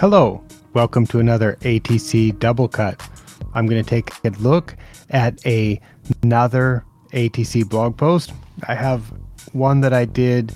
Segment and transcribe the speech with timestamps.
[0.00, 3.06] Hello, welcome to another ATC Doublecut.
[3.52, 4.74] I'm going to take a look
[5.10, 5.78] at a,
[6.22, 8.32] another ATC blog post.
[8.66, 9.12] I have
[9.52, 10.54] one that I did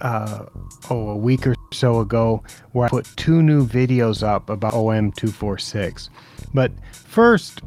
[0.00, 0.46] uh,
[0.90, 2.42] oh a week or so ago
[2.72, 6.08] where I put two new videos up about OM246.
[6.52, 7.62] But first,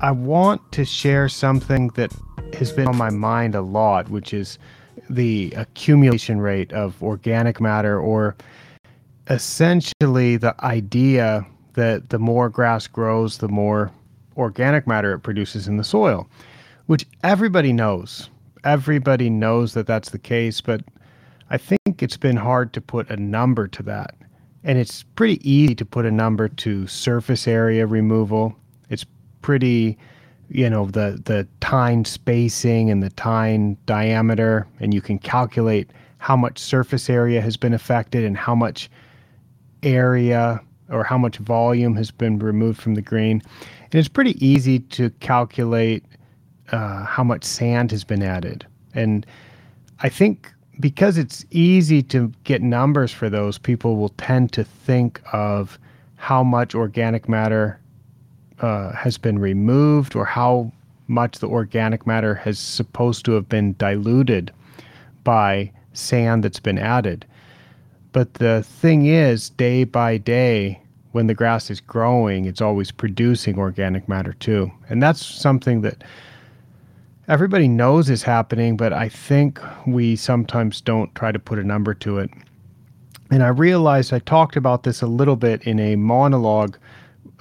[0.00, 2.12] I want to share something that
[2.54, 4.58] has been on my mind a lot, which is
[5.08, 8.34] the accumulation rate of organic matter or
[9.28, 13.90] essentially the idea that the more grass grows, the more
[14.36, 16.28] organic matter it produces in the soil,
[16.86, 18.28] which everybody knows.
[18.64, 20.82] Everybody knows that that's the case, but
[21.50, 24.14] I think it's been hard to put a number to that.
[24.62, 28.56] And it's pretty easy to put a number to surface area removal.
[28.88, 29.04] It's
[29.42, 29.98] pretty,
[30.48, 36.34] you know, the the tine spacing and the tine diameter, and you can calculate how
[36.34, 38.88] much surface area has been affected and how much
[39.84, 43.42] area or how much volume has been removed from the green.
[43.82, 46.04] And it's pretty easy to calculate
[46.72, 48.66] uh, how much sand has been added.
[48.94, 49.26] And
[50.00, 55.20] I think because it's easy to get numbers for those, people will tend to think
[55.32, 55.78] of
[56.16, 57.78] how much organic matter
[58.60, 60.72] uh, has been removed or how
[61.06, 64.50] much the organic matter has supposed to have been diluted
[65.22, 67.26] by sand that's been added.
[68.14, 73.58] But the thing is, day by day, when the grass is growing, it's always producing
[73.58, 74.70] organic matter too.
[74.88, 76.04] And that's something that
[77.26, 81.92] everybody knows is happening, but I think we sometimes don't try to put a number
[81.92, 82.30] to it.
[83.32, 86.78] And I realized I talked about this a little bit in a monologue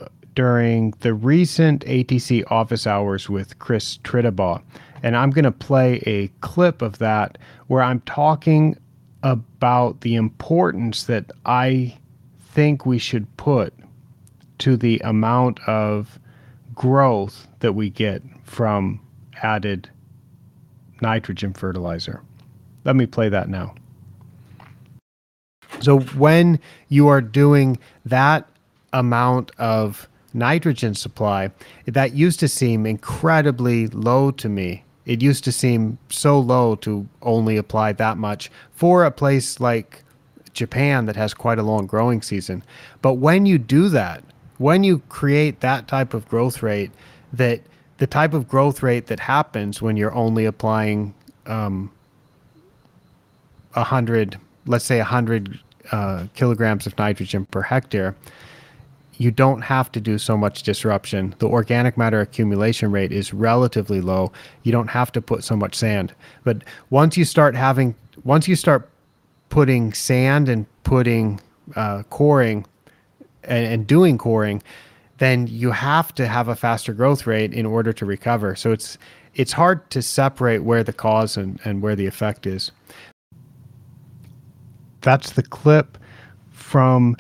[0.02, 4.60] uh, during the recent ATC office hours with Chris Tritabaugh.
[5.04, 7.38] And I'm going to play a clip of that
[7.68, 8.76] where I'm talking
[9.24, 11.98] about the importance that I
[12.42, 13.74] think we should put
[14.60, 16.20] to the amount of
[16.76, 19.00] growth that we get from
[19.42, 19.90] added
[21.02, 22.22] nitrogen fertilizer.
[22.84, 23.76] Let me play that now.
[25.80, 26.60] So, when
[26.90, 28.48] you are doing that
[28.94, 31.52] amount of nitrogen supply,
[31.86, 37.08] that used to seem incredibly low to me it used to seem so low to
[37.22, 40.04] only apply that much for a place like
[40.54, 42.64] Japan that has quite a long growing season.
[43.02, 44.24] But when you do that,
[44.58, 46.92] when you create that type of growth rate,
[47.34, 47.62] that
[47.98, 51.14] the type of growth rate that happens when you're only applying
[51.46, 51.92] um,
[53.74, 55.60] 100, let's say 100
[55.92, 58.16] uh, kilograms of nitrogen per hectare,
[59.18, 61.36] you don't have to do so much disruption.
[61.40, 64.32] The organic matter accumulation rate is relatively low.
[64.64, 66.14] You don't have to put so much sand.
[66.44, 68.90] But once you start having, once you start
[69.50, 71.40] putting sand and putting
[71.76, 72.66] uh, coring
[73.44, 74.64] and, and doing coring,
[75.20, 78.56] then you have to have a faster growth rate in order to recover.
[78.56, 78.98] So it's
[79.36, 82.72] it's hard to separate where the cause and, and where the effect is.
[85.02, 85.98] That's the clip
[86.52, 87.18] from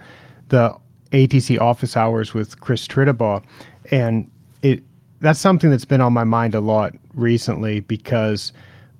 [0.49, 0.75] the
[1.13, 3.43] ATC office hours with Chris Tritabaugh,
[3.91, 4.29] and
[4.61, 4.83] it
[5.19, 8.51] that's something that's been on my mind a lot recently because,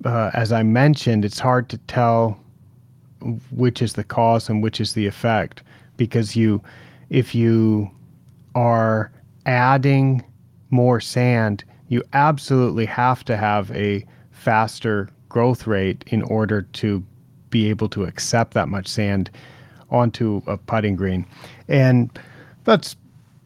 [0.05, 2.39] uh, as I mentioned, it's hard to tell
[3.51, 5.63] which is the cause and which is the effect
[5.97, 6.61] because you,
[7.09, 7.91] if you
[8.55, 9.11] are
[9.45, 10.23] adding
[10.69, 17.03] more sand, you absolutely have to have a faster growth rate in order to
[17.49, 19.29] be able to accept that much sand
[19.93, 21.25] onto a putting green.
[21.69, 22.09] And
[22.65, 22.97] that's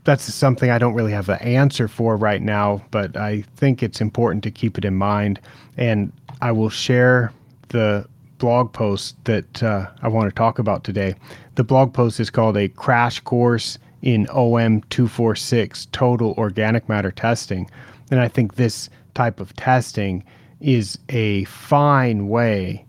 [0.06, 4.00] that's something I don't really have an answer for right now, but I think it's
[4.00, 5.38] important to keep it in mind.
[5.76, 7.34] And I will share
[7.68, 11.14] the blog post that uh, I want to talk about today.
[11.56, 17.70] The blog post is called A Crash Course in OM246 Total Organic Matter Testing.
[18.10, 20.24] And I think this type of testing
[20.62, 22.86] is a fine way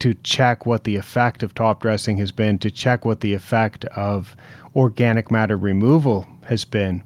[0.00, 3.84] to check what the effect of top dressing has been, to check what the effect
[3.86, 4.36] of
[4.76, 7.02] organic matter removal has been.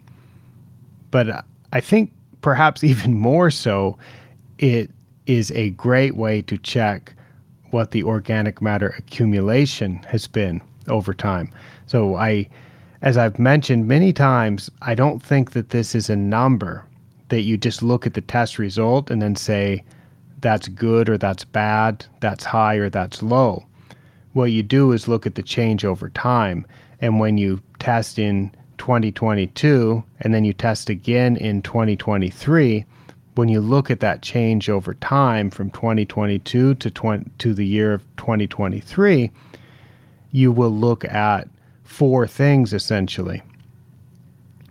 [1.10, 3.98] But I think perhaps even more so,
[4.58, 4.90] it
[5.26, 7.14] is a great way to check
[7.70, 11.50] what the organic matter accumulation has been over time.
[11.86, 12.48] So I
[13.02, 16.84] as I've mentioned many times, I don't think that this is a number
[17.30, 19.82] that you just look at the test result and then say,
[20.42, 23.64] that's good or that's bad, that's high or that's low.
[24.34, 26.66] What you do is look at the change over time.
[27.00, 32.84] And when you test in 2022 and then you test again in 2023,
[33.34, 37.94] when you look at that change over time from 2022 to 20, to the year
[37.94, 39.30] of 2023,
[40.32, 41.48] you will look at
[41.84, 43.42] four things essentially.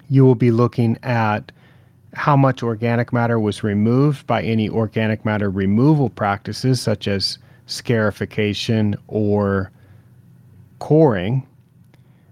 [0.09, 1.51] You will be looking at
[2.13, 7.37] how much organic matter was removed by any organic matter removal practices, such as
[7.67, 9.71] scarification or
[10.79, 11.47] coring.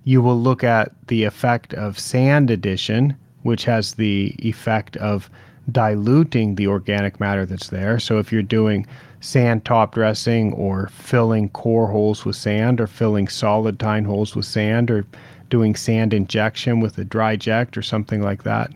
[0.04, 5.30] You will look at the effect of sand addition, which has the effect of
[5.72, 8.00] diluting the organic matter that's there.
[8.00, 8.86] So if you're doing
[9.22, 14.46] sand top dressing or filling core holes with sand or filling solid tine holes with
[14.46, 15.06] sand or
[15.50, 18.72] doing sand injection with a DryJect or something like that,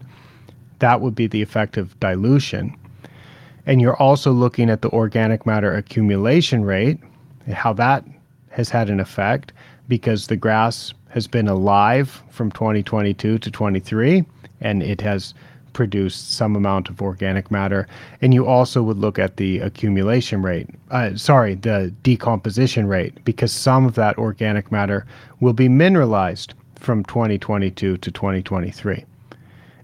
[0.83, 2.77] that would be the effect of dilution.
[3.65, 6.99] And you're also looking at the organic matter accumulation rate,
[7.53, 8.03] how that
[8.49, 9.53] has had an effect
[9.87, 14.25] because the grass has been alive from 2022 to 23
[14.59, 15.33] and it has
[15.71, 17.87] produced some amount of organic matter.
[18.21, 23.53] And you also would look at the accumulation rate, uh, sorry, the decomposition rate, because
[23.53, 25.05] some of that organic matter
[25.39, 29.05] will be mineralized from 2022 to 2023.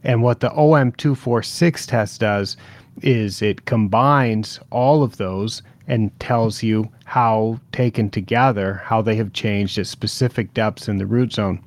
[0.04, 2.58] And what the OM246 test does
[3.02, 9.34] is it combines all of those and tells you how taken together, how they have
[9.34, 11.64] changed at specific depths in the root zone.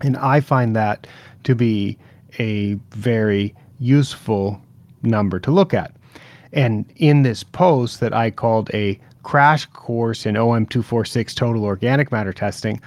[0.00, 1.06] And I find that
[1.44, 1.96] to be
[2.38, 4.60] a very useful
[5.02, 5.92] number to look at.
[6.52, 12.32] And in this post that I called a crash course in OM246 total organic matter
[12.32, 12.80] testing,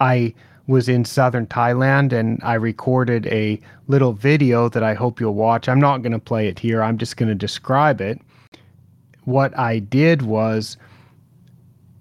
[0.00, 0.34] I
[0.66, 5.68] was in southern Thailand and I recorded a little video that I hope you'll watch.
[5.68, 8.20] I'm not going to play it here, I'm just going to describe it.
[9.24, 10.76] What I did was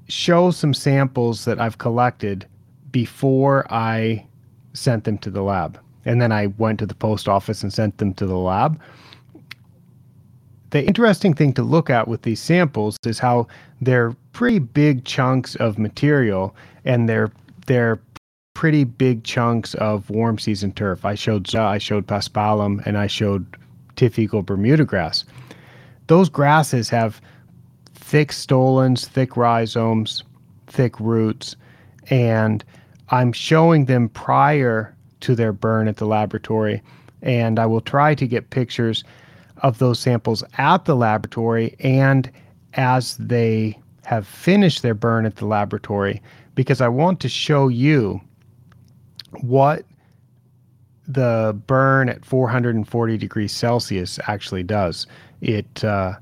[0.08, 2.46] show some samples that I've collected
[2.92, 4.26] before I
[4.74, 5.80] sent them to the lab.
[6.06, 8.80] And then I went to the post office and sent them to the lab.
[10.72, 13.48] The interesting thing to look at with these samples is how
[13.82, 16.56] they're pretty big chunks of material
[16.86, 17.32] and they're
[17.68, 18.00] they're
[18.62, 21.04] pretty big chunks of warm season turf.
[21.04, 23.58] I showed I showed paspalum and I showed
[23.96, 25.26] TifEagle Bermuda grass.
[26.06, 27.20] Those grasses have
[27.96, 30.24] thick stolons, thick rhizomes,
[30.68, 31.56] thick roots,
[32.12, 32.64] and
[33.10, 36.84] I'm showing them prior to their burn at the laboratory.
[37.24, 39.04] And I will try to get pictures
[39.64, 42.30] of those samples at the laboratory and
[42.76, 46.22] as they have finished their burn at the laboratory
[46.54, 48.22] because I want to show you
[49.42, 49.86] what
[51.08, 55.08] the burn at 440 degrees Celsius actually does.
[55.42, 56.14] It uh,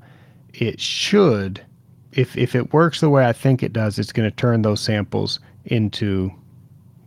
[0.54, 1.64] it should,
[2.12, 4.80] if if it works the way I think it does, it's going to turn those
[4.80, 6.30] samples into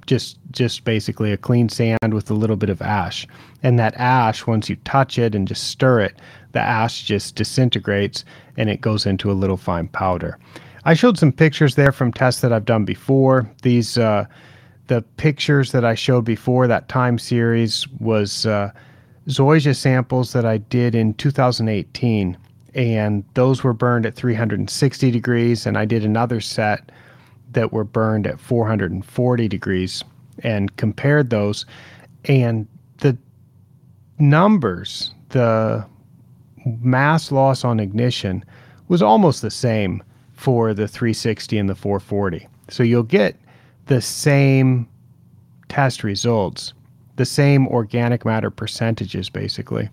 [0.05, 3.27] just just basically a clean sand with a little bit of ash.
[3.63, 6.15] And that ash, once you touch it and just stir it,
[6.51, 8.23] the ash just disintegrates
[8.57, 10.37] and it goes into a little fine powder.
[10.85, 13.49] I showed some pictures there from tests that I've done before.
[13.61, 14.25] These uh,
[14.87, 18.71] the pictures that I showed before that time series was uh,
[19.27, 22.37] zoysia samples that I did in 2018,
[22.75, 25.65] and those were burned at 360 degrees.
[25.65, 26.91] And I did another set
[27.53, 30.03] that were burned at 440 degrees
[30.39, 31.65] and compared those
[32.25, 33.17] and the
[34.19, 35.85] numbers the
[36.81, 38.43] mass loss on ignition
[38.87, 40.01] was almost the same
[40.33, 43.35] for the 360 and the 440 so you'll get
[43.87, 44.87] the same
[45.69, 46.73] test results
[47.15, 49.89] the same organic matter percentages basically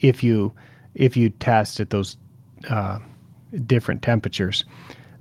[0.00, 0.52] if you
[0.94, 2.16] if you test at those
[2.70, 2.98] uh,
[3.66, 4.64] different temperatures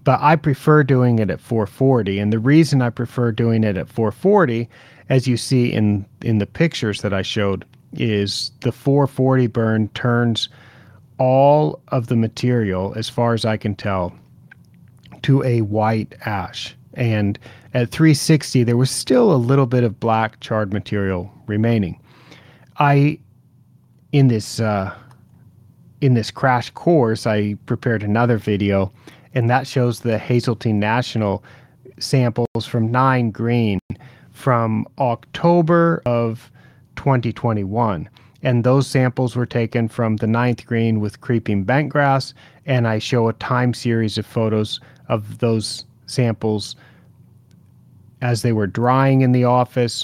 [0.05, 2.19] but I prefer doing it at 440.
[2.19, 4.69] And the reason I prefer doing it at 440,
[5.09, 10.47] as you see in, in the pictures that I showed, is the 440 burn turns
[11.17, 14.13] all of the material, as far as I can tell,
[15.23, 16.75] to a white ash.
[16.95, 17.37] And
[17.73, 21.99] at 360, there was still a little bit of black charred material remaining.
[22.77, 23.19] I,
[24.11, 24.93] in this, uh,
[26.01, 28.91] in this crash course, I prepared another video
[29.35, 31.43] and that shows the Hazeltine National
[31.99, 33.79] samples from Nine Green
[34.31, 36.49] from October of
[36.95, 38.09] 2021.
[38.43, 42.33] And those samples were taken from the ninth green with creeping bentgrass.
[42.65, 46.75] And I show a time series of photos of those samples
[48.25, 50.03] as they were drying in the office,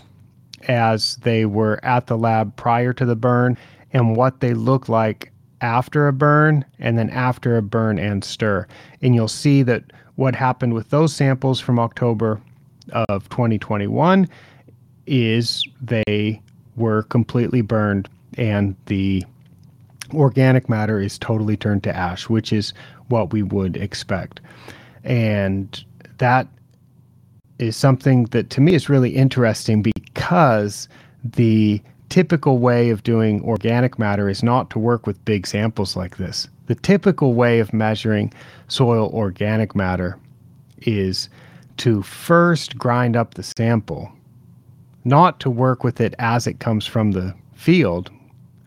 [0.68, 3.58] as they were at the lab prior to the burn,
[3.94, 8.68] and what they look like after a burn and then after a burn and stir.
[9.01, 9.86] And you'll see that
[10.18, 12.40] what happened with those samples from October
[12.92, 14.30] of 2021
[15.08, 16.40] is they
[16.75, 19.25] were completely burned and the
[20.13, 22.72] organic matter is totally turned to ash, which is
[23.08, 24.42] what we would expect.
[25.04, 25.84] And
[26.20, 26.48] that
[27.62, 30.88] is something that to me is really interesting because
[31.24, 36.18] the typical way of doing organic matter is not to work with big samples like
[36.18, 36.48] this.
[36.68, 38.34] The typical way of measuring
[38.68, 40.18] soil organic matter
[40.80, 41.30] is
[41.77, 44.12] to first grind up the sample,
[45.06, 48.12] not to work with it as it comes from the field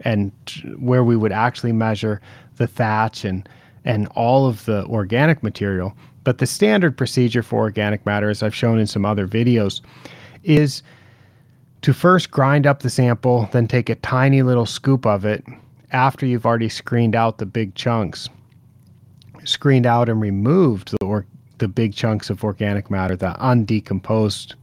[0.01, 0.33] and
[0.79, 2.21] where we would actually measure
[2.57, 3.49] the thatch and
[3.87, 5.95] and all of the organic material.
[6.25, 9.81] But the standard procedure for organic matter, as I've shown in some other videos,
[10.43, 10.83] is
[11.83, 15.45] to first grind up the sample, then take a tiny little scoop of it
[15.93, 18.29] after you've already screened out the big chunks,
[19.45, 21.27] screened out and removed the, or,
[21.59, 24.55] the big chunks of organic matter, the undecomposed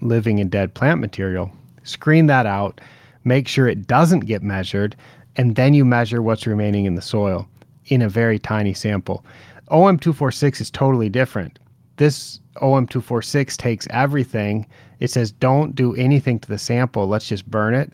[0.00, 1.52] living and dead plant material,
[1.84, 2.80] screen that out,
[3.24, 4.96] make sure it doesn't get measured,
[5.36, 7.46] and then you measure what's remaining in the soil
[7.86, 9.24] in a very tiny sample.
[9.70, 11.58] OM246 is totally different.
[11.96, 14.66] This OM246 takes everything.
[15.00, 17.92] It says don't do anything to the sample, let's just burn it.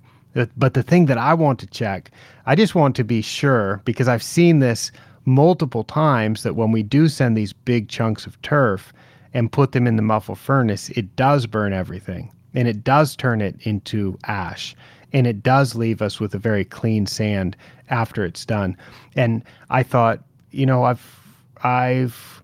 [0.57, 2.11] But the thing that I want to check,
[2.47, 4.91] I just want to be sure because I've seen this
[5.25, 8.93] multiple times that when we do send these big chunks of turf
[9.33, 13.41] and put them in the muffle furnace, it does burn everything and it does turn
[13.41, 14.75] it into ash
[15.13, 17.57] and it does leave us with a very clean sand
[17.89, 18.77] after it's done.
[19.15, 21.24] And I thought, you know, I've
[21.63, 22.43] I've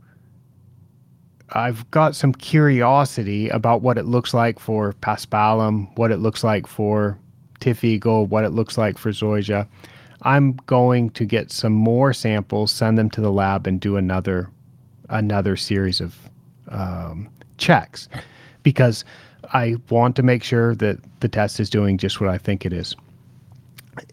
[1.53, 6.67] I've got some curiosity about what it looks like for paspalum, what it looks like
[6.67, 7.19] for
[7.61, 9.67] TifEagle, what it looks like for zoysia.
[10.23, 14.49] I'm going to get some more samples, send them to the lab, and do another
[15.09, 16.17] another series of
[16.69, 18.09] um, checks
[18.63, 19.05] because
[19.53, 22.73] I want to make sure that the test is doing just what I think it
[22.73, 22.95] is.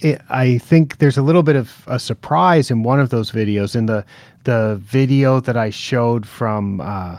[0.01, 3.75] It, I think there's a little bit of a surprise in one of those videos.
[3.75, 4.05] In the
[4.43, 7.17] the video that I showed from uh,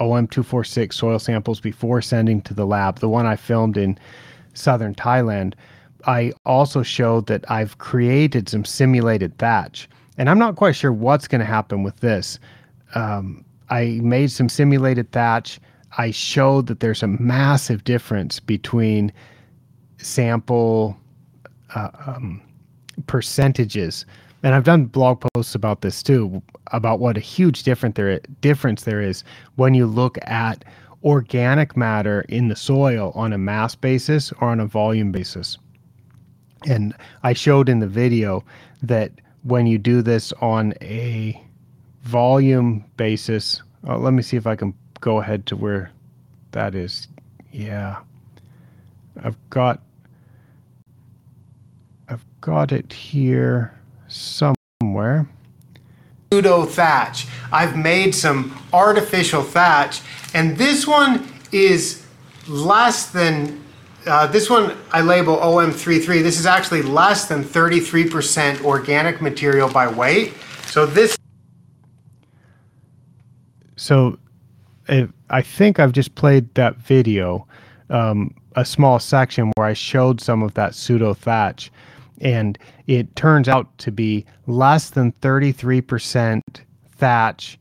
[0.00, 3.98] OM246 soil samples before sending to the lab, the one I filmed in
[4.54, 5.54] southern Thailand,
[6.06, 9.88] I also showed that I've created some simulated thatch.
[10.18, 12.38] And I'm not quite sure what's going to happen with this.
[12.94, 15.60] Um, I made some simulated thatch.
[15.98, 19.12] I showed that there's a massive difference between
[19.98, 20.96] sample
[21.74, 22.40] uh, um,
[23.06, 24.06] percentages.
[24.42, 28.84] And I've done blog posts about this too, about what a huge difference there, difference
[28.84, 29.24] there is
[29.56, 30.64] when you look at
[31.04, 35.58] organic matter in the soil on a mass basis or on a volume basis.
[36.66, 38.44] And I showed in the video
[38.82, 41.40] that when you do this on a
[42.02, 45.90] volume basis, uh, let me see if I can go ahead to where
[46.52, 47.08] that is.
[47.52, 47.98] Yeah.
[49.22, 49.80] I've got
[52.08, 55.28] I've got it here somewhere.
[56.32, 57.26] Pseudo thatch.
[57.52, 60.00] I've made some artificial thatch
[60.34, 62.06] and this one is
[62.48, 63.62] less than
[64.06, 66.22] uh, this one I label OM33.
[66.22, 70.32] This is actually less than 33% organic material by weight.
[70.66, 71.16] So this.
[73.74, 74.18] So
[74.88, 77.46] I think I've just played that video,
[77.90, 81.72] um, a small section where I showed some of that pseudo thatch,
[82.20, 86.42] and it turns out to be less than 33%
[86.96, 87.58] thatch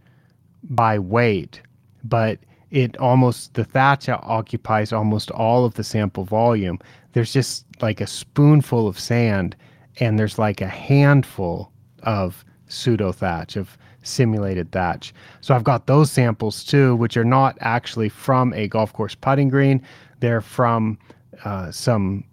[0.64, 1.62] by weight,
[2.04, 2.40] but
[2.72, 6.80] it almost the thatch occupies almost all of the sample volume.
[7.14, 9.56] There's just like a spoonful of sand,
[10.00, 11.72] and there's like a handful
[12.04, 15.14] of pseudo thatch of simulated thatch.
[15.42, 19.50] So I've got those samples too, which are not actually from a golf course putting
[19.50, 19.82] green.
[20.20, 20.98] They're from
[21.44, 22.24] uh, some,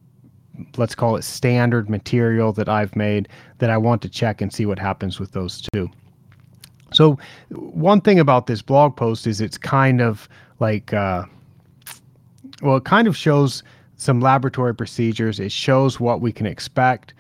[0.77, 3.29] let's call it standard material that I've made
[3.59, 5.91] that I want to check and see what happens with those two.
[6.93, 7.19] So
[7.51, 10.29] one thing about this blog post is it's kind of
[10.61, 11.25] like, uh,
[12.61, 13.63] well, it kind of shows
[13.97, 15.41] some laboratory procedures.
[15.41, 17.15] It shows what we can expect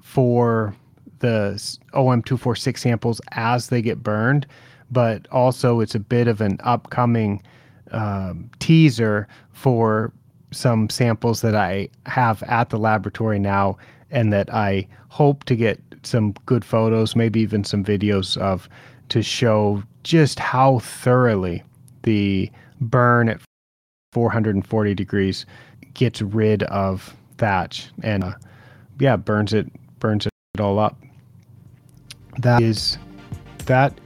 [0.00, 0.74] for
[1.18, 1.54] the
[1.92, 4.46] OM246 samples as they get burned,
[4.90, 7.42] but also it's a bit of an upcoming
[7.90, 10.12] um, teaser for
[10.56, 13.76] some samples that I have at the laboratory now
[14.10, 18.68] and that I hope to get some good photos, maybe even some videos of
[19.08, 21.62] to show just how thoroughly
[22.02, 23.40] the burn at
[24.12, 25.46] 440 degrees
[25.94, 28.32] gets rid of thatch and uh,
[28.98, 30.96] yeah burns it burns it all up.
[32.38, 32.98] That is
[33.66, 33.98] that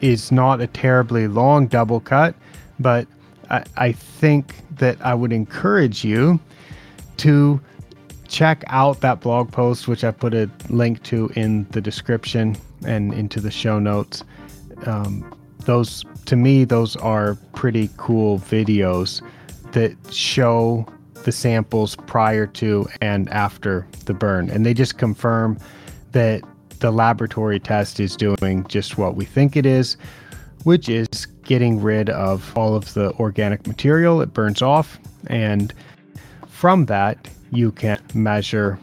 [0.00, 2.34] is not a terribly long double cut,
[2.78, 3.06] but
[3.50, 6.40] I, I think that I would encourage you
[7.18, 7.60] to
[8.28, 13.14] check out that blog post, which I put a link to in the description and
[13.14, 14.24] into the show notes.
[14.84, 19.22] Um, those to me, those are pretty cool videos
[19.72, 20.86] that show
[21.24, 24.48] the samples prior to and after the burn.
[24.50, 25.58] And they just confirm
[26.12, 26.42] that
[26.78, 29.96] the laboratory test is doing just what we think it is,
[30.66, 34.20] which is getting rid of all of the organic material.
[34.20, 34.98] It burns off.
[35.28, 35.72] And
[36.48, 38.76] from that, you can measure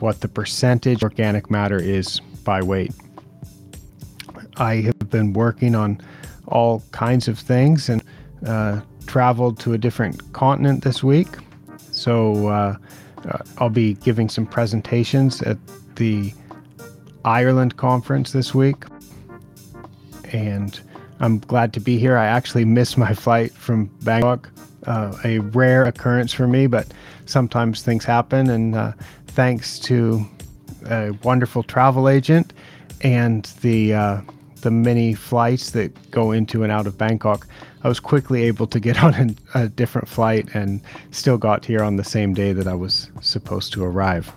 [0.00, 2.92] what the percentage organic matter is by weight.
[4.56, 6.00] I have been working on
[6.48, 8.02] all kinds of things and
[8.44, 11.28] uh, traveled to a different continent this week.
[11.92, 12.76] So uh,
[13.24, 15.56] uh, I'll be giving some presentations at
[15.94, 16.34] the
[17.24, 18.86] Ireland conference this week.
[20.34, 20.78] And
[21.20, 22.16] I'm glad to be here.
[22.16, 24.50] I actually missed my flight from Bangkok,
[24.86, 26.92] uh, a rare occurrence for me, but
[27.26, 28.50] sometimes things happen.
[28.50, 28.92] And uh,
[29.28, 30.26] thanks to
[30.90, 32.52] a wonderful travel agent
[33.00, 34.20] and the uh,
[34.62, 37.46] the many flights that go into and out of Bangkok,
[37.84, 40.80] I was quickly able to get on a, a different flight and
[41.12, 44.32] still got here on the same day that I was supposed to arrive.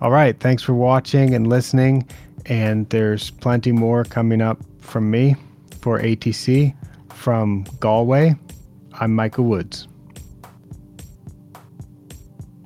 [0.00, 2.08] All right, thanks for watching and listening.
[2.46, 5.36] And there's plenty more coming up from me
[5.80, 6.74] for ATC
[7.12, 8.34] from Galway.
[8.94, 9.86] I'm Micah Woods.